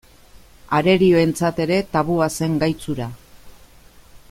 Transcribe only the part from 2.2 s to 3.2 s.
zen gaitz hura.